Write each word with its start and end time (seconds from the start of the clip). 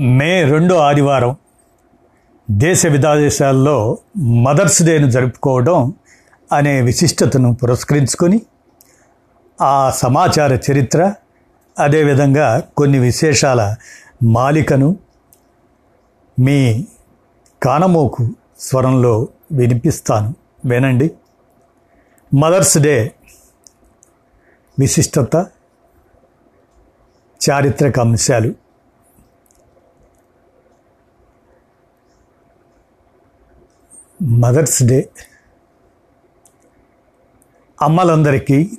మే 0.00 0.44
రెండో 0.44 0.76
ఆదివారం 0.76 1.36
దేశ 2.50 2.86
విదేశాల్లో 2.86 3.98
మదర్స్ 4.18 4.82
డేను 4.82 5.10
జరుపుకోవడం 5.10 5.94
అనే 6.52 6.80
విశిష్టతను 6.80 7.54
పురస్కరించుకొని 7.54 8.40
ఆ 9.60 9.90
సమాచార 9.90 10.58
చరిత్ర 10.70 11.14
అదేవిధంగా 11.78 12.62
కొన్ని 12.76 12.98
విశేషాల 12.98 13.76
మాలికను 14.24 14.96
మీ 16.38 16.86
కానమోకు 17.62 18.28
స్వరంలో 18.58 19.28
వినిపిస్తాను. 19.52 20.34
వినండి. 20.64 21.10
మదర్స్ 22.34 22.78
డే 22.78 23.12
విశిష్టత 24.78 25.46
చారిత్రక 27.50 28.00
అంశాలు. 28.00 28.63
Mothers 34.24 34.82
day. 34.82 35.08
అమ్మలందరికీ 37.82 38.70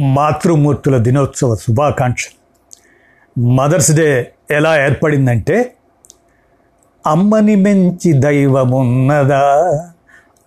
మాతృమూర్తుల 0.00 0.96
దినోత్సవ 0.96 1.54
శుభాకాంక్షలు. 1.54 2.38
మదర్స్ 3.40 3.96
డే 3.96 4.32
ఎలా 4.50 4.86
ఏర్పడిందంటే 4.86 5.74
అమ్మని 7.06 7.56
మించి 7.56 8.12
దైవమున్నదా 8.12 9.44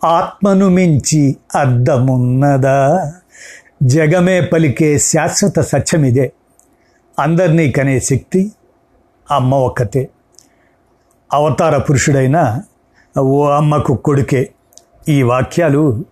ఆత్మను 0.03 0.69
మించి 0.69 1.37
అద్దమున్నదా 1.55 3.11
జగమే 3.83 4.41
పలికే 4.41 4.97
శాశ్వత 4.97 5.59
సత్యమిదే. 5.59 6.33
అందరినీ 7.19 7.71
కనే 7.71 7.99
శక్తి 7.99 8.51
అమ్మ 9.31 9.55
ఒక్కతే. 9.55 10.09
అవతార 11.33 11.77
పురుషుడైన 11.77 12.61
ఓ 13.19 13.49
అమ్మకు 13.49 13.95
కొడుకే. 13.95 14.53
ఈ 15.09 15.23
వాక్యాలు 15.23 16.05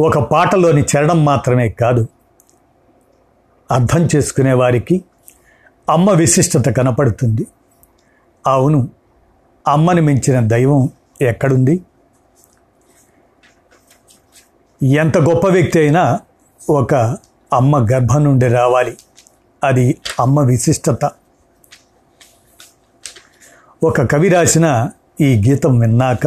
ఒక 0.00 0.18
పాటలోని 0.18 0.82
చరణం 0.82 1.24
మాత్రమే 1.24 1.68
కాదు. 1.68 2.08
అర్థం 3.70 4.08
చేసుకునే 4.16 4.52
వారికి 4.52 5.04
అమ్మ 5.90 6.10
విశిష్టత 6.10 6.68
కనపడుతుంది. 6.68 7.46
అవును 8.46 8.88
అమ్మని 9.68 10.00
మించిన 10.00 10.40
దైవం 10.40 10.88
ఎక్కడుంది? 11.22 11.84
ఎంత 14.82 15.18
గొప్ప 15.18 15.46
వ్యక్తి 15.46 15.78
అయినా 15.78 16.20
ఒక 16.70 16.94
అమ్మ 17.52 17.78
గర్భం 17.78 18.24
నుండి 18.24 18.48
రావాలి. 18.48 18.96
అది 19.64 19.98
అమ్మ 20.20 20.40
విశిష్టత. 20.40 21.10
ఒక 23.82 24.02
కవి 24.02 24.28
రాసిన 24.28 24.90
ఈ 25.20 25.42
గీతం 25.48 25.78
విన్నాక 25.78 26.26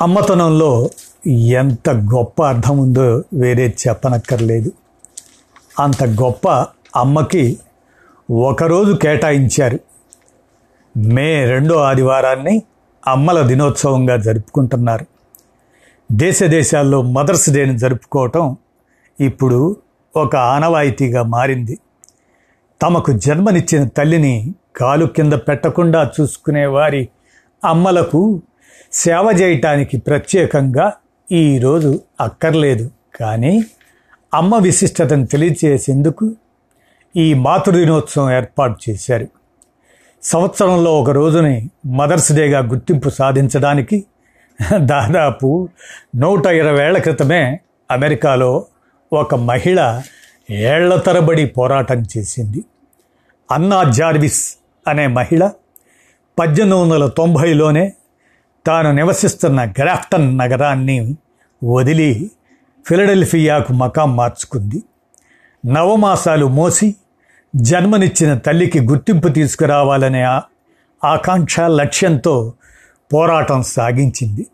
అమ్మతనంలో 0.00 0.90
ఎంత 1.28 1.90
గొప్ప 1.90 2.42
అర్థం 2.42 2.78
ఉందో 2.78 3.24
వేరే 3.32 3.76
చెప్పనక్కర్లేదు. 3.88 4.72
అంత 5.80 6.04
గొప్ప 6.04 6.48
అమ్మకి 6.96 7.58
ఒకరోజు 8.30 8.92
కేటాయించారు. 8.92 9.78
మే 10.96 11.44
రెండో 11.44 11.74
ఆదివారాన్ని 11.76 12.62
అమ్మల 13.06 13.46
దినోత్సవంగా 13.46 14.16
జరుపుకుంటున్నారు. 14.16 15.06
దేశ 16.12 16.42
దేశాల్లో 16.42 17.02
మదర్స్ 17.02 17.50
డేని 17.50 17.78
జరుపుకోవటం 17.78 18.56
ఇప్పుడు 19.20 19.76
ఒక 20.16 20.36
ఆనవాయితీగా 20.36 21.22
మారింది. 21.22 21.78
తమకు 22.82 23.12
జన్మనిచ్చిన 23.12 23.88
తల్లిని 23.88 24.54
కాలు 24.78 25.06
కింద 25.06 25.32
పెట్టకుండా 25.32 26.10
చూసుకునే 26.20 26.66
వారి 26.66 27.08
అమ్మలకు 27.64 28.42
సేవ 28.92 29.38
చేయటానికి 29.40 29.96
ప్రత్యేకంగా 29.96 30.92
ఈరోజు 31.32 32.00
అక్కర్లేదు. 32.20 32.90
కానీ 33.20 33.64
అమ్మ 34.34 34.58
విశిష్టతను 34.58 35.26
తెలియచేసేందుకు 35.26 36.36
ఈ 37.16 37.34
మాతృదినోత్సవం 37.34 38.32
ఏర్పాటు 38.32 38.90
చేశారు. 38.90 39.26
సంవత్సరంలో 40.22 41.02
ఒక 41.02 41.10
రోజుని 41.10 41.70
మదర్స్ 41.86 42.32
డేగా 42.32 42.58
గుర్తింపు 42.58 43.08
సాధించడానికి 43.08 44.04
దాదాపు 44.76 45.68
నూట 46.16 46.46
ఇరవై 46.46 46.84
ఏళ్ళ 46.84 46.98
క్రితమే 46.98 47.60
అమెరికాలో 47.90 48.66
ఒక 49.12 49.34
మహిళ 49.34 50.02
ఏళ్ళ 50.50 50.96
తరబడి 50.96 51.46
పోరాటం 51.46 52.04
చేసింది. 52.16 52.64
అన్నా 53.50 53.84
జార్విస్ 53.84 54.56
అనే 54.88 55.06
మహిళ 55.06 55.50
పద్దెనిమిది 56.38 56.82
వందల 56.82 57.08
తొంభైలోనే 57.08 57.92
తాను 58.66 58.92
నివసిస్తున్న 58.92 59.64
గ్రాఫ్టన్ 59.64 60.38
నగరాన్ని 60.38 61.16
వదిలి 61.64 62.30
ఫిలడెల్ఫియాకు 62.86 63.72
మకాం 63.72 64.16
మార్చుకుంది. 64.16 64.82
నవమాసాలు 65.66 66.46
మోసి 66.46 66.94
జన్మనిచ్చిన 67.56 68.38
తల్లికి 68.38 68.80
గుర్తింపు 68.80 69.28
తీసుకురావాలనే 69.28 70.22
ఆకాంక్ష 71.04 71.60
లక్ష్యంతో 71.60 72.52
పోరాటం 73.12 73.62
సాగించింది. 73.62 74.46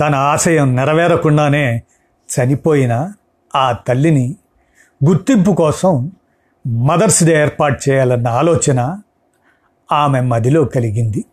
తన 0.00 0.14
ఆశయం 0.14 0.76
నెరవేరకుండానే 0.76 1.82
చనిపోయిన 2.30 3.12
ఆ 3.56 3.72
తల్లిని 3.72 4.36
గుర్తింపు 5.04 5.52
కోసం 5.52 6.12
మదర్స్ 6.66 7.24
డే 7.24 7.42
ఏర్పాటు 7.42 7.90
చేయాలన్న 7.90 8.28
ఆలోచన 8.28 8.98
ఆమె 9.92 10.20
మదిలో 10.20 10.64
కలిగింది. 10.64 11.24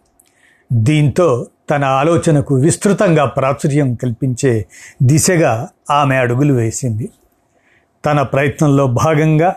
దీంతో 0.74 1.48
తన 1.70 1.86
ఆలోచనకు 1.86 2.56
విస్తృతంగా 2.56 3.26
ప్రాచుర్యం 3.26 3.96
కల్పించే 3.96 4.66
దిశగా 5.04 5.68
ఆమె 5.92 6.16
అడుగులు 6.16 6.54
వేసింది. 6.54 7.10
తన 8.06 8.22
ప్రయత్నంలో 8.22 8.88
భాగంగా 8.88 9.56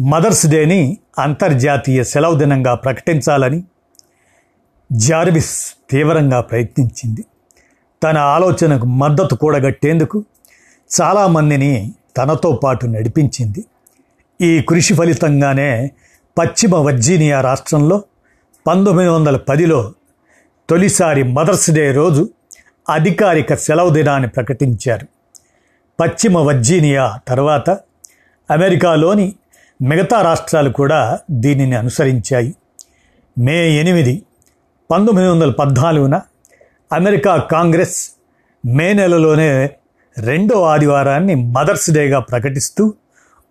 మదర్స్ 0.00 0.46
డేని 0.46 0.98
అంతర్జాతీయ 1.18 2.04
సెలవు 2.04 2.34
దినంగా 2.34 2.74
ప్రకటించాలని 2.74 3.64
జార్విస్ 4.92 5.74
తీవ్రంగా 5.90 6.40
ప్రయత్నించింది. 6.40 7.24
తన 8.02 8.18
ఆలోచనకు 8.18 8.86
మద్దతు 8.86 9.34
కూడగట్టేందుకు 9.34 10.24
చాలామందిని 11.00 11.94
తనతో 12.16 12.60
పాటు 12.64 12.86
నడిపించింది. 12.86 13.64
ఈ 14.40 14.62
కృషి 14.62 14.94
ఫలితంగానే 14.94 15.90
పశ్చిమ 16.38 16.76
వర్జీనియా 16.76 17.40
రాష్ట్రంలో 17.40 18.02
పంతొమ్మిది 18.66 19.10
వందల 19.10 19.36
పదిలో 19.36 19.92
తొలిసారి 20.70 21.22
మదర్స్ 21.22 21.70
డే 21.70 21.92
రోజు 21.92 22.28
అధికారిక 22.88 23.54
సెలవు 23.54 23.90
దినాన్ని 23.90 24.28
ప్రకటించారు. 24.28 25.06
పశ్చిమ 26.00 26.38
వర్జీనియా 26.38 27.18
తర్వాత 27.28 27.70
అమెరికాలోని 28.50 29.34
మిగతా 29.82 30.22
రాష్ట్రాలు 30.22 30.70
కూడా 30.70 31.18
దీనిని 31.30 31.76
అనుసరించాయి. 31.76 32.54
మే 33.38 33.70
ఎనిమిది 33.70 34.22
పంతొమ్మిది 34.90 35.28
వందల 35.28 35.50
పద్నాలుగున 35.50 36.20
అమెరికా 36.92 37.36
కాంగ్రెస్ 37.36 38.10
మే 38.66 38.92
నెలలోనే 38.92 39.70
రెండో 40.18 40.62
ఆదివారాన్ని 40.62 41.34
మదర్స్ 41.34 41.90
డేగా 41.90 42.18
ప్రకటిస్తూ 42.18 42.94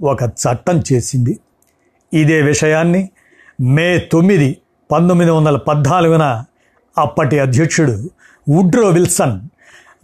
ఒక 0.03 0.23
చట్టం 0.23 0.83
చేసింది. 0.93 1.39
ఇదే 2.13 2.41
విషయాన్ని 2.41 3.09
మే 3.61 3.97
తొమ్మిది 3.97 4.57
పంతొమ్మిది 4.91 5.31
వందల 5.31 5.57
పద్నాలుగున 5.57 6.43
అప్పటి 6.97 7.39
అధ్యక్షుడు 7.39 8.09
వుడ్రో 8.49 8.89
విల్సన్ 8.89 9.41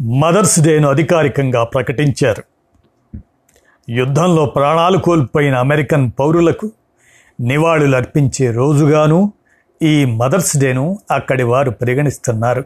మదర్స్ 0.02 0.60
డేను 0.60 0.90
అధికారికంగా 0.90 1.64
ప్రకటించారు. 1.64 2.44
యుద్ధంలో 3.90 4.46
ప్రాణాలు 4.46 4.98
కోల్పోయిన 4.98 5.56
అమెరికన్ 5.56 6.12
పౌరులకు 6.20 6.72
నివాళులు 7.40 7.96
అర్పించే 7.96 8.52
రోజుగాను 8.52 9.34
ఈ 9.82 10.06
మదర్స్ 10.06 10.58
డేను 10.58 11.00
అక్కడి 11.12 11.44
వారు 11.44 11.72
పరిగణిస్తున్నారు. 11.72 12.62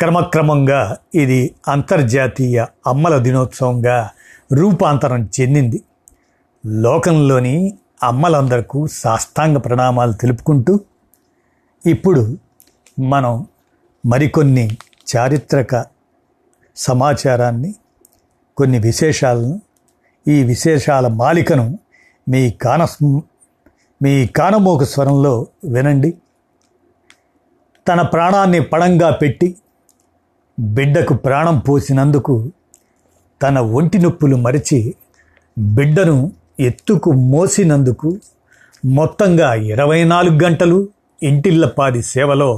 క్రమక్రమంగా 0.00 0.96
ఇది 1.14 1.54
అంతర్జాతీయ 1.68 2.64
అమ్మల 2.86 3.16
దినోత్సవంగా 3.18 4.10
రూపాంతరం 4.52 5.28
చెందింది. 5.40 5.82
లోకంలోని 6.66 7.78
అమ్మలందరకు 8.02 8.86
సాష్టాంగ 8.86 9.58
ప్రణామాలు 9.58 10.12
తెలుపుకుంటూ 10.12 10.80
ఇప్పుడు 11.86 12.36
మనం 13.00 13.46
మరికొన్ని 14.06 14.78
చారిత్రక 15.16 15.86
సమాచారాన్ని 16.76 17.74
కొన్ని 18.56 18.78
విశేషాలను 18.78 19.60
ఈ 20.28 20.42
విశేషాల 20.42 21.06
మాలికను 21.06 21.78
మీ 22.28 22.50
కాన 22.50 22.86
మీ 24.02 24.26
కానమోక 24.26 24.84
స్వరంలో 24.84 25.46
వినండి. 25.64 26.18
తన 27.88 28.02
ప్రాణాన్ని 28.02 28.60
పడంగా 28.60 29.10
పెట్టి 29.10 29.56
బిడ్డకు 30.58 31.14
ప్రాణం 31.14 31.58
పోసినందుకు 31.58 32.52
తన 33.42 33.58
ఒంటి 33.58 33.98
నొప్పులు 33.98 34.36
మరిచి 34.36 34.94
బిడ్డను 35.58 36.32
ఎత్తుకు 36.58 37.10
మోసినందుకు 37.12 38.10
మొత్తంగా 38.90 39.54
ఇరవై 39.72 40.04
నాలుగు 40.04 40.44
గంటలు 40.44 40.78
ఇంటిల్లపాది 41.22 42.02
సేవలో 42.02 42.50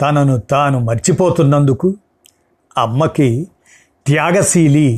తనను 0.00 0.36
తాను 0.50 0.78
మర్చిపోతున్నందుకు 0.80 1.88
అమ్మకి 2.76 3.28
త్యాగశీలి 4.06 4.88